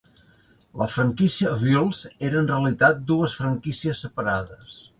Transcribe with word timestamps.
La 0.81 0.87
franquícia 0.93 1.51
Bills 1.59 2.01
era 2.29 2.41
en 2.41 2.49
realitat 2.55 3.05
dues 3.15 3.39
franquícies 3.43 4.05
separades. 4.07 4.77